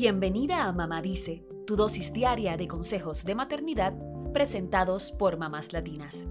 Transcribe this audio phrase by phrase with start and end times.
[0.00, 3.94] Bienvenida a Mamá Dice, tu dosis diaria de consejos de maternidad
[4.32, 6.28] presentados por mamás latinas.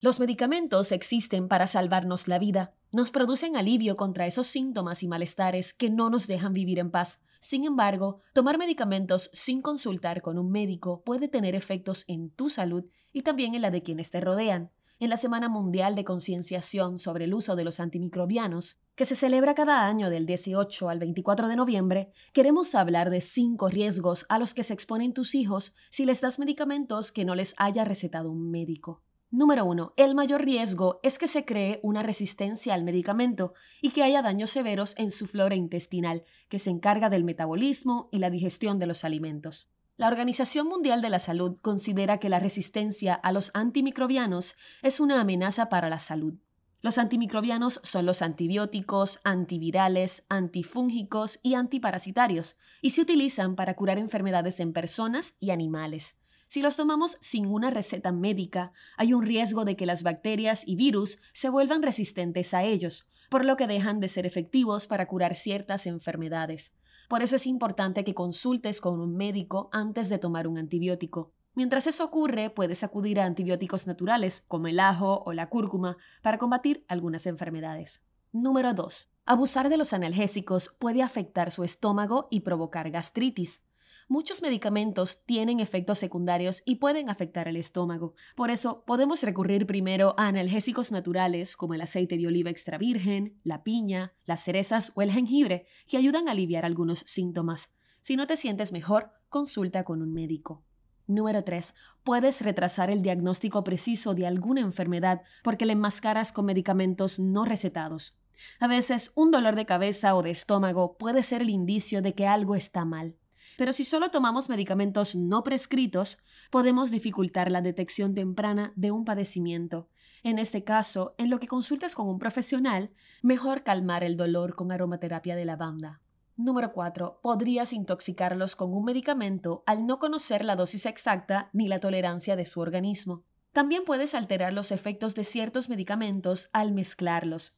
[0.00, 5.74] Los medicamentos existen para salvarnos la vida, nos producen alivio contra esos síntomas y malestares
[5.74, 7.18] que no nos dejan vivir en paz.
[7.40, 12.84] Sin embargo, tomar medicamentos sin consultar con un médico puede tener efectos en tu salud
[13.12, 14.70] y también en la de quienes te rodean.
[15.00, 19.56] En la Semana Mundial de Concienciación sobre el uso de los antimicrobianos, que se celebra
[19.56, 24.54] cada año del 18 al 24 de noviembre, queremos hablar de cinco riesgos a los
[24.54, 28.52] que se exponen tus hijos si les das medicamentos que no les haya recetado un
[28.52, 29.02] médico.
[29.32, 29.94] Número 1.
[29.96, 33.52] El mayor riesgo es que se cree una resistencia al medicamento
[33.82, 38.20] y que haya daños severos en su flora intestinal, que se encarga del metabolismo y
[38.20, 39.68] la digestión de los alimentos.
[39.96, 45.20] La Organización Mundial de la Salud considera que la resistencia a los antimicrobianos es una
[45.20, 46.34] amenaza para la salud.
[46.80, 54.58] Los antimicrobianos son los antibióticos, antivirales, antifúngicos y antiparasitarios, y se utilizan para curar enfermedades
[54.58, 56.16] en personas y animales.
[56.48, 60.74] Si los tomamos sin una receta médica, hay un riesgo de que las bacterias y
[60.74, 65.36] virus se vuelvan resistentes a ellos, por lo que dejan de ser efectivos para curar
[65.36, 66.74] ciertas enfermedades.
[67.08, 71.32] Por eso es importante que consultes con un médico antes de tomar un antibiótico.
[71.54, 76.38] Mientras eso ocurre, puedes acudir a antibióticos naturales, como el ajo o la cúrcuma, para
[76.38, 78.02] combatir algunas enfermedades.
[78.32, 79.08] Número 2.
[79.26, 83.62] Abusar de los analgésicos puede afectar su estómago y provocar gastritis.
[84.08, 88.14] Muchos medicamentos tienen efectos secundarios y pueden afectar el estómago.
[88.36, 93.40] Por eso, podemos recurrir primero a analgésicos naturales como el aceite de oliva extra virgen,
[93.44, 97.72] la piña, las cerezas o el jengibre, que ayudan a aliviar algunos síntomas.
[98.00, 100.62] Si no te sientes mejor, consulta con un médico.
[101.06, 101.74] Número 3.
[102.02, 108.18] Puedes retrasar el diagnóstico preciso de alguna enfermedad porque le enmascaras con medicamentos no recetados.
[108.60, 112.26] A veces, un dolor de cabeza o de estómago puede ser el indicio de que
[112.26, 113.16] algo está mal.
[113.56, 116.18] Pero si solo tomamos medicamentos no prescritos,
[116.50, 119.88] podemos dificultar la detección temprana de un padecimiento.
[120.22, 122.90] En este caso, en lo que consultas con un profesional,
[123.22, 126.00] mejor calmar el dolor con aromaterapia de lavanda.
[126.36, 127.20] Número 4.
[127.22, 132.44] Podrías intoxicarlos con un medicamento al no conocer la dosis exacta ni la tolerancia de
[132.44, 133.22] su organismo.
[133.52, 137.54] También puedes alterar los efectos de ciertos medicamentos al mezclarlos.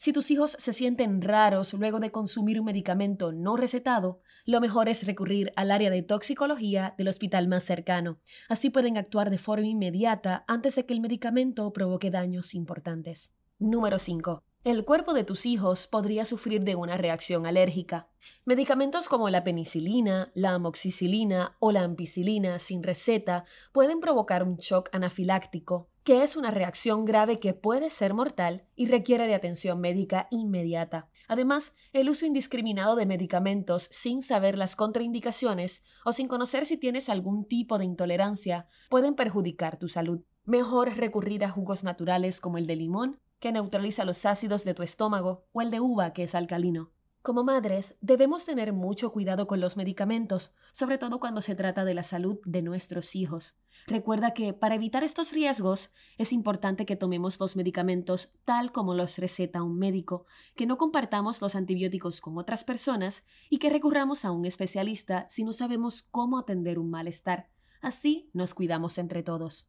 [0.00, 4.88] Si tus hijos se sienten raros luego de consumir un medicamento no recetado, lo mejor
[4.88, 8.20] es recurrir al área de toxicología del hospital más cercano.
[8.48, 13.34] Así pueden actuar de forma inmediata antes de que el medicamento provoque daños importantes.
[13.58, 14.44] Número 5.
[14.62, 18.08] El cuerpo de tus hijos podría sufrir de una reacción alérgica.
[18.44, 24.90] Medicamentos como la penicilina, la amoxicilina o la ampicilina sin receta pueden provocar un shock
[24.92, 30.26] anafiláctico, que es una reacción grave que puede ser mortal y requiere de atención médica
[30.30, 31.10] inmediata.
[31.28, 37.10] Además, el uso indiscriminado de medicamentos sin saber las contraindicaciones o sin conocer si tienes
[37.10, 40.22] algún tipo de intolerancia pueden perjudicar tu salud.
[40.46, 44.82] Mejor recurrir a jugos naturales como el de limón que neutraliza los ácidos de tu
[44.82, 46.90] estómago, o el de uva, que es alcalino.
[47.22, 51.94] Como madres, debemos tener mucho cuidado con los medicamentos, sobre todo cuando se trata de
[51.94, 53.56] la salud de nuestros hijos.
[53.86, 59.18] Recuerda que para evitar estos riesgos es importante que tomemos los medicamentos tal como los
[59.18, 64.30] receta un médico, que no compartamos los antibióticos con otras personas y que recurramos a
[64.30, 67.50] un especialista si no sabemos cómo atender un malestar.
[67.80, 69.68] Así nos cuidamos entre todos.